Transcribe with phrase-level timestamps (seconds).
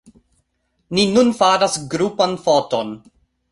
[0.97, 2.97] Ni nun faras grupan foton